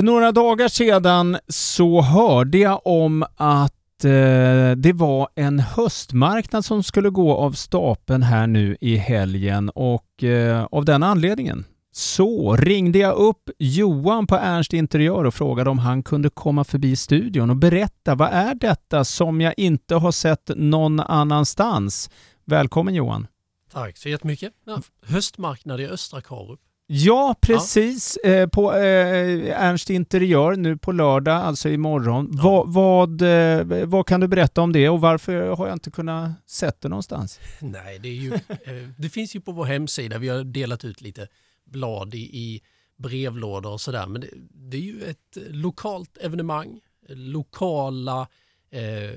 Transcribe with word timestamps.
För 0.00 0.04
några 0.04 0.32
dagar 0.32 0.68
sedan 0.68 1.38
så 1.48 2.02
hörde 2.02 2.58
jag 2.58 2.80
om 2.86 3.24
att 3.36 4.04
eh, 4.04 4.76
det 4.76 4.92
var 4.94 5.28
en 5.34 5.58
höstmarknad 5.58 6.64
som 6.64 6.82
skulle 6.82 7.10
gå 7.10 7.34
av 7.34 7.52
stapeln 7.52 8.22
här 8.22 8.46
nu 8.46 8.76
i 8.80 8.96
helgen 8.96 9.70
och 9.70 10.24
eh, 10.24 10.64
av 10.64 10.84
den 10.84 11.02
anledningen 11.02 11.64
så 11.92 12.56
ringde 12.56 12.98
jag 12.98 13.16
upp 13.16 13.50
Johan 13.58 14.26
på 14.26 14.36
Ernst 14.36 14.72
Interiör 14.72 15.24
och 15.24 15.34
frågade 15.34 15.70
om 15.70 15.78
han 15.78 16.02
kunde 16.02 16.30
komma 16.30 16.64
förbi 16.64 16.96
studion 16.96 17.50
och 17.50 17.56
berätta 17.56 18.14
vad 18.14 18.28
är 18.32 18.54
detta 18.54 19.04
som 19.04 19.40
jag 19.40 19.54
inte 19.56 19.94
har 19.94 20.12
sett 20.12 20.50
någon 20.56 21.00
annanstans. 21.00 22.10
Välkommen 22.44 22.94
Johan! 22.94 23.26
Tack 23.72 23.96
så 23.96 24.08
jättemycket. 24.08 24.52
Ja, 24.66 24.82
höstmarknad 25.06 25.80
i 25.80 25.86
Östra 25.86 26.20
Karup. 26.20 26.60
Ja, 26.92 27.36
precis. 27.40 28.18
Ja. 28.22 28.30
Eh, 28.30 28.46
på 28.46 28.72
eh, 28.72 29.62
Ernst 29.62 29.90
Interiör 29.90 30.56
nu 30.56 30.76
på 30.76 30.92
lördag, 30.92 31.36
alltså 31.36 31.68
imorgon. 31.68 32.30
Ja. 32.32 32.42
Va, 32.42 32.64
vad, 32.66 33.22
eh, 33.22 33.86
vad 33.86 34.06
kan 34.06 34.20
du 34.20 34.28
berätta 34.28 34.60
om 34.62 34.72
det 34.72 34.88
och 34.88 35.00
varför 35.00 35.48
har 35.48 35.66
jag 35.66 35.74
inte 35.74 35.90
kunnat 35.90 36.30
sett 36.46 36.80
det 36.80 36.88
någonstans? 36.88 37.40
Nej, 37.60 37.98
det, 37.98 38.08
är 38.08 38.12
ju, 38.12 38.34
eh, 38.34 38.88
det 38.98 39.08
finns 39.08 39.36
ju 39.36 39.40
på 39.40 39.52
vår 39.52 39.64
hemsida. 39.64 40.18
Vi 40.18 40.28
har 40.28 40.44
delat 40.44 40.84
ut 40.84 41.00
lite 41.00 41.28
blad 41.64 42.14
i, 42.14 42.18
i 42.18 42.62
brevlådor 42.96 43.72
och 43.72 43.80
sådär. 43.80 44.06
Men 44.06 44.20
det, 44.20 44.28
det, 44.50 44.76
är 44.76 44.80
ju 44.80 45.02
ett 45.02 45.38
lokalt 45.50 46.18
evenemang. 46.20 46.80
Lokala 47.08 48.26
eh, 48.70 49.10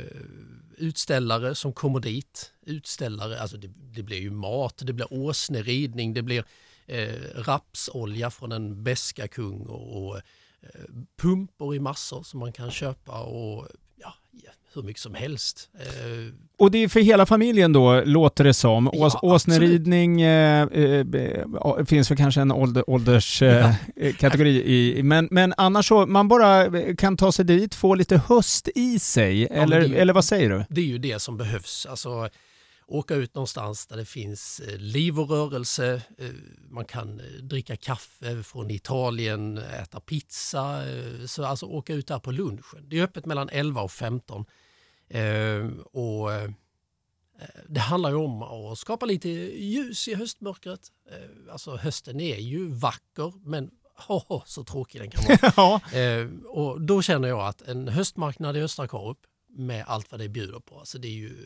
utställare 0.77 1.55
som 1.55 1.73
kommer 1.73 1.99
dit. 1.99 2.53
Utställare, 2.65 3.39
alltså 3.39 3.57
det, 3.57 3.67
det 3.67 4.03
blir 4.03 4.19
ju 4.19 4.31
mat, 4.31 4.81
det 4.85 4.93
blir 4.93 5.13
åsneridning, 5.13 6.13
det 6.13 6.21
blir 6.21 6.45
eh, 6.85 7.13
rapsolja 7.35 8.29
från 8.29 8.51
en 8.51 8.83
beska 8.83 9.27
kung 9.27 9.61
och, 9.61 10.05
och 10.05 10.17
eh, 10.61 10.85
pumpor 11.17 11.75
i 11.75 11.79
massor 11.79 12.23
som 12.23 12.39
man 12.39 12.53
kan 12.53 12.71
köpa 12.71 13.21
och 13.23 13.67
hur 14.75 14.83
mycket 14.83 15.01
som 15.01 15.13
helst. 15.13 15.69
Eh, 15.79 16.33
och 16.57 16.71
det 16.71 16.77
är 16.77 16.87
för 16.87 16.99
hela 16.99 17.25
familjen 17.25 17.73
då, 17.73 18.01
låter 18.05 18.43
det 18.43 18.53
som. 18.53 18.89
Ja, 18.93 19.19
åsneridning 19.21 20.21
eh, 20.21 20.67
eh, 20.67 21.05
finns 21.85 22.11
väl 22.11 22.17
kanske 22.17 22.41
en 22.41 22.51
ålder, 22.51 22.89
ålderskategori 22.89 24.55
ja. 24.55 24.65
i, 24.99 25.03
men, 25.03 25.27
men 25.31 25.53
annars 25.57 25.87
så, 25.87 26.05
man 26.05 26.27
bara 26.27 26.65
kan 26.95 27.17
ta 27.17 27.31
sig 27.31 27.45
dit, 27.45 27.75
få 27.75 27.95
lite 27.95 28.17
höst 28.17 28.69
i 28.75 28.99
sig, 28.99 29.41
ja, 29.41 29.47
eller, 29.49 29.81
ju, 29.81 29.95
eller 29.95 30.13
vad 30.13 30.25
säger 30.25 30.49
du? 30.49 30.65
Det 30.69 30.81
är 30.81 30.85
ju 30.85 30.97
det 30.97 31.21
som 31.21 31.37
behövs. 31.37 31.85
Alltså, 31.89 32.29
åka 32.87 33.15
ut 33.15 33.35
någonstans 33.35 33.87
där 33.87 33.97
det 33.97 34.05
finns 34.05 34.59
eh, 34.59 34.77
liv 34.77 35.19
och 35.19 35.29
rörelse. 35.29 36.01
Eh, 36.17 36.29
man 36.69 36.85
kan 36.85 37.19
eh, 37.19 37.25
dricka 37.25 37.75
kaffe 37.75 38.43
från 38.43 38.71
Italien, 38.71 39.57
äta 39.57 39.99
pizza. 39.99 40.83
Så 41.27 41.45
alltså 41.45 41.65
åka 41.65 41.93
ut 41.93 42.07
där 42.07 42.19
på 42.19 42.31
lunchen. 42.31 42.89
Det 42.89 42.99
är 42.99 43.03
öppet 43.03 43.25
mellan 43.25 43.49
11 43.49 43.81
och 43.81 43.91
15. 43.91 44.45
Och 45.91 46.29
det 47.67 47.79
handlar 47.79 48.09
ju 48.09 48.15
om 48.15 48.43
att 48.43 48.77
skapa 48.77 49.05
lite 49.05 49.29
ljus 49.29 50.07
i 50.07 50.15
höstmörkret. 50.15 50.91
Alltså 51.51 51.75
hösten 51.75 52.19
är 52.19 52.37
ju 52.37 52.67
vacker 52.67 53.33
men 53.45 53.69
oh, 54.07 54.43
så 54.45 54.63
tråkig 54.63 55.01
den 55.01 55.09
kan 55.09 55.23
vara. 55.27 55.51
ja. 55.57 55.81
Och 56.47 56.81
då 56.81 57.01
känner 57.01 57.27
jag 57.27 57.47
att 57.47 57.61
en 57.61 57.87
höstmarknad 57.87 58.57
i 58.57 58.61
Östra 58.61 58.87
Karup 58.87 59.17
med 59.55 59.83
allt 59.87 60.11
vad 60.11 60.19
det 60.19 60.29
bjuder 60.29 60.59
på. 60.59 60.79
Alltså 60.79 60.97
det 60.97 61.07
är 61.07 61.11
ju, 61.11 61.37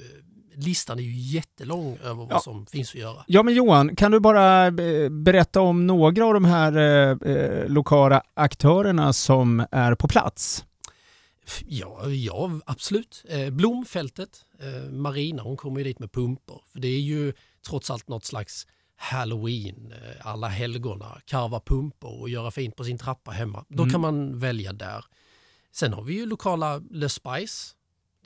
listan 0.55 0.99
är 0.99 1.03
ju 1.03 1.17
jättelång 1.17 1.97
över 2.03 2.13
vad 2.13 2.31
ja. 2.31 2.39
som 2.39 2.65
finns 2.65 2.89
att 2.89 2.95
göra. 2.95 3.23
Ja 3.27 3.43
men 3.43 3.53
Johan, 3.53 3.95
kan 3.95 4.11
du 4.11 4.19
bara 4.19 4.67
eh, 4.67 5.09
berätta 5.09 5.61
om 5.61 5.87
några 5.87 6.25
av 6.25 6.33
de 6.33 6.45
här 6.45 6.77
eh, 6.77 7.31
eh, 7.31 7.69
lokala 7.69 8.21
aktörerna 8.33 9.13
som 9.13 9.65
är 9.71 9.95
på 9.95 10.07
plats? 10.07 10.65
Ja, 11.65 12.09
ja 12.09 12.51
absolut. 12.65 13.25
Eh, 13.29 13.49
Blomfältet, 13.49 14.45
eh, 14.59 14.91
Marina, 14.91 15.43
hon 15.43 15.57
kommer 15.57 15.77
ju 15.77 15.83
dit 15.83 15.99
med 15.99 16.11
pumpor. 16.11 16.61
För 16.71 16.79
det 16.79 16.87
är 16.87 16.99
ju 16.99 17.33
trots 17.67 17.91
allt 17.91 18.07
något 18.07 18.25
slags 18.25 18.67
halloween, 18.95 19.91
eh, 19.91 20.27
alla 20.27 20.47
helgona, 20.47 21.21
karva 21.25 21.59
pumpor 21.59 22.21
och 22.21 22.29
göra 22.29 22.51
fint 22.51 22.75
på 22.75 22.83
sin 22.83 22.97
trappa 22.97 23.31
hemma. 23.31 23.65
Då 23.69 23.83
mm. 23.83 23.91
kan 23.91 24.01
man 24.01 24.39
välja 24.39 24.73
där. 24.73 25.05
Sen 25.71 25.93
har 25.93 26.03
vi 26.03 26.13
ju 26.13 26.25
lokala 26.25 26.81
Le 26.91 27.09
Spice 27.09 27.73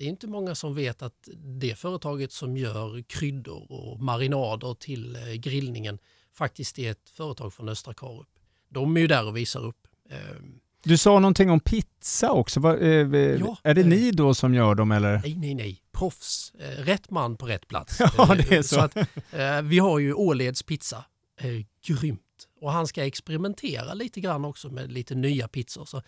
det 0.01 0.05
är 0.05 0.09
inte 0.09 0.27
många 0.27 0.55
som 0.55 0.75
vet 0.75 1.01
att 1.01 1.29
det 1.59 1.75
företaget 1.75 2.31
som 2.31 2.57
gör 2.57 3.01
kryddor 3.01 3.71
och 3.71 3.99
marinader 3.99 4.73
till 4.73 5.15
eh, 5.15 5.33
grillningen 5.33 5.99
faktiskt 6.33 6.79
är 6.79 6.91
ett 6.91 7.09
företag 7.09 7.53
från 7.53 7.69
Östra 7.69 7.93
Karup. 7.93 8.27
De 8.69 8.97
är 8.97 9.01
ju 9.01 9.07
där 9.07 9.27
och 9.27 9.37
visar 9.37 9.65
upp. 9.65 9.87
Ehm, 10.09 10.59
du 10.83 10.97
sa 10.97 11.19
någonting 11.19 11.49
om 11.49 11.59
pizza 11.59 12.31
också. 12.31 12.59
Var, 12.59 12.77
eh, 12.77 12.89
ja, 13.17 13.57
är 13.63 13.73
det 13.73 13.81
eh, 13.81 13.87
ni 13.87 14.11
då 14.11 14.33
som 14.33 14.53
gör 14.53 14.75
dem 14.75 14.91
eller? 14.91 15.21
Nej, 15.23 15.35
nej, 15.35 15.53
nej. 15.53 15.81
Proffs. 15.91 16.53
Eh, 16.59 16.83
rätt 16.83 17.09
man 17.09 17.37
på 17.37 17.45
rätt 17.45 17.67
plats. 17.67 17.99
Ja, 18.17 18.35
det 18.35 18.51
är 18.51 18.61
så. 18.61 18.75
så 18.75 18.81
att, 18.81 18.95
eh, 19.31 19.61
vi 19.63 19.79
har 19.79 19.99
ju 19.99 20.13
Åleds 20.13 20.63
pizza. 20.63 21.05
Eh, 21.37 21.65
grymt. 21.85 22.47
Och 22.61 22.71
han 22.71 22.87
ska 22.87 23.05
experimentera 23.05 23.93
lite 23.93 24.21
grann 24.21 24.45
också 24.45 24.69
med 24.69 24.91
lite 24.91 25.15
nya 25.15 25.47
pizzor. 25.47 25.85
Så 25.85 26.01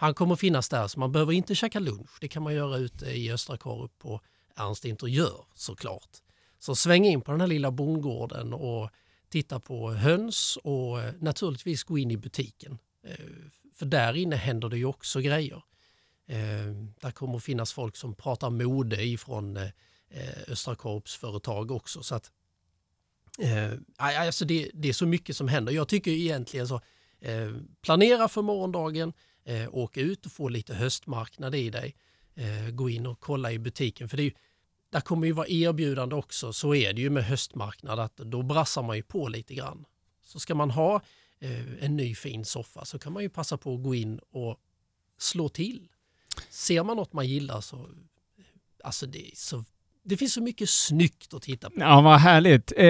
han 0.00 0.14
kommer 0.14 0.36
finnas 0.36 0.68
där 0.68 0.88
så 0.88 0.98
man 0.98 1.12
behöver 1.12 1.32
inte 1.32 1.54
käka 1.54 1.78
lunch. 1.78 2.10
Det 2.20 2.28
kan 2.28 2.42
man 2.42 2.54
göra 2.54 2.76
ute 2.76 3.06
i 3.06 3.32
Östra 3.32 3.56
Karup 3.56 3.98
på 3.98 4.20
Ernst 4.56 4.84
Interiör 4.84 5.44
såklart. 5.54 6.08
Så 6.58 6.74
sväng 6.76 7.06
in 7.06 7.20
på 7.20 7.30
den 7.30 7.40
här 7.40 7.48
lilla 7.48 7.70
bondgården 7.70 8.52
och 8.52 8.90
titta 9.28 9.60
på 9.60 9.92
höns 9.92 10.58
och 10.64 11.00
eh, 11.00 11.14
naturligtvis 11.18 11.84
gå 11.84 11.98
in 11.98 12.10
i 12.10 12.16
butiken. 12.16 12.78
Eh, 13.04 13.14
för 13.74 13.86
där 13.86 14.16
inne 14.16 14.36
händer 14.36 14.68
det 14.68 14.78
ju 14.78 14.84
också 14.84 15.20
grejer. 15.20 15.62
Eh, 16.26 16.66
där 17.00 17.10
kommer 17.10 17.36
att 17.36 17.44
finnas 17.44 17.72
folk 17.72 17.96
som 17.96 18.14
pratar 18.14 18.50
mode 18.50 19.02
ifrån 19.02 19.58
Östra 20.48 20.76
Karups 20.76 21.16
företag 21.16 21.70
också. 21.70 22.02
Så 22.02 22.14
att, 22.14 22.30
alltså 23.96 24.44
det, 24.44 24.70
det 24.74 24.88
är 24.88 24.92
så 24.92 25.06
mycket 25.06 25.36
som 25.36 25.48
händer. 25.48 25.72
Jag 25.72 25.88
tycker 25.88 26.10
egentligen 26.10 26.68
så, 26.68 26.80
planera 27.82 28.28
för 28.28 28.42
morgondagen, 28.42 29.12
eh, 29.44 29.74
åk 29.74 29.96
ut 29.96 30.26
och 30.26 30.32
få 30.32 30.48
lite 30.48 30.74
höstmarknad 30.74 31.54
i 31.54 31.70
dig. 31.70 31.94
Eh, 32.34 32.70
gå 32.70 32.90
in 32.90 33.06
och 33.06 33.20
kolla 33.20 33.52
i 33.52 33.58
butiken. 33.58 34.08
För 34.08 34.16
det 34.16 34.22
är, 34.22 34.32
där 34.90 35.00
kommer 35.00 35.26
ju 35.26 35.32
vara 35.32 35.48
erbjudande 35.48 36.14
också. 36.14 36.52
Så 36.52 36.74
är 36.74 36.92
det 36.92 37.00
ju 37.00 37.10
med 37.10 37.24
höstmarknad 37.24 37.98
att 37.98 38.16
då 38.16 38.42
brassar 38.42 38.82
man 38.82 38.96
ju 38.96 39.02
på 39.02 39.28
lite 39.28 39.54
grann. 39.54 39.84
Så 40.22 40.40
ska 40.40 40.54
man 40.54 40.70
ha 40.70 41.02
eh, 41.38 41.84
en 41.84 41.96
ny 41.96 42.14
fin 42.14 42.44
soffa 42.44 42.84
så 42.84 42.98
kan 42.98 43.12
man 43.12 43.22
ju 43.22 43.28
passa 43.28 43.56
på 43.56 43.74
att 43.74 43.82
gå 43.82 43.94
in 43.94 44.18
och 44.18 44.56
slå 45.18 45.48
till. 45.48 45.88
Ser 46.50 46.82
man 46.82 46.96
något 46.96 47.12
man 47.12 47.28
gillar 47.28 47.60
så 47.60 47.88
alltså 48.84 49.06
det 49.06 49.32
är 49.32 49.36
så 49.36 49.64
det 50.02 50.16
finns 50.16 50.32
så 50.32 50.42
mycket 50.42 50.70
snyggt 50.70 51.34
att 51.34 51.42
titta 51.42 51.70
på. 51.70 51.80
Ja, 51.80 52.00
vad 52.00 52.18
härligt. 52.18 52.72
Eh, 52.76 52.82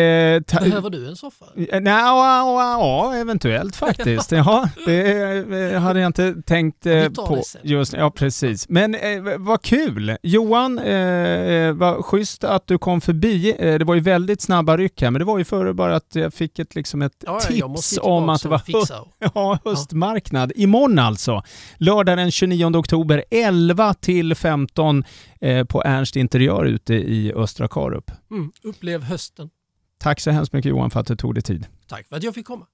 Behöver 0.60 0.90
du 0.90 1.08
en 1.08 1.16
soffa? 1.16 1.44
Eh, 1.56 1.78
ja, 1.78 2.78
ja, 2.80 3.14
eventuellt 3.16 3.76
faktiskt. 3.76 4.32
ja, 4.32 4.68
det 4.86 5.28
eh, 5.72 5.80
hade 5.80 6.00
jag 6.00 6.06
inte 6.06 6.34
tänkt 6.46 6.86
eh, 6.86 7.08
på. 7.08 7.42
Just, 7.62 7.92
ja, 7.92 8.10
precis. 8.10 8.68
Men 8.68 8.94
eh, 8.94 9.22
vad 9.38 9.62
kul! 9.62 10.16
Johan, 10.22 10.78
eh, 10.78 11.72
vad 11.72 12.04
schysst 12.04 12.44
att 12.44 12.66
du 12.66 12.78
kom 12.78 13.00
förbi. 13.00 13.54
Eh, 13.58 13.78
det 13.78 13.84
var 13.84 13.94
ju 13.94 14.00
väldigt 14.00 14.40
snabba 14.40 14.76
ryck 14.76 15.02
här, 15.02 15.10
men 15.10 15.18
det 15.18 15.24
var 15.24 15.38
ju 15.38 15.44
för 15.44 15.72
bara 15.72 15.96
att 15.96 16.14
jag 16.14 16.34
fick 16.34 16.58
ett, 16.58 16.74
liksom 16.74 17.02
ett 17.02 17.24
ja, 17.26 17.40
tips 17.40 17.98
om 18.02 18.28
att 18.28 18.42
det 18.42 18.48
var 18.48 18.62
höst, 18.72 18.92
ja, 19.34 19.58
höstmarknad. 19.64 20.52
Imorgon 20.56 20.98
alltså. 20.98 21.42
Lördag 21.78 22.18
den 22.18 22.30
29 22.30 22.76
oktober 22.76 23.24
11 23.30 23.94
till 23.94 24.34
15 24.34 25.04
eh, 25.40 25.64
på 25.64 25.82
Ernst 25.84 26.16
Interiör 26.16 26.64
ute 26.64 26.94
i 26.94 27.32
Östra 27.32 27.68
Karup. 27.68 28.10
Mm, 28.30 28.52
upplev 28.62 29.02
hösten. 29.02 29.50
Tack 29.98 30.20
så 30.20 30.30
hemskt 30.30 30.52
mycket 30.52 30.70
Johan 30.70 30.90
för 30.90 31.00
att 31.00 31.06
du 31.06 31.16
tog 31.16 31.34
dig 31.34 31.42
tid. 31.42 31.66
Tack 31.86 32.08
för 32.08 32.16
att 32.16 32.22
jag 32.22 32.34
fick 32.34 32.46
komma. 32.46 32.66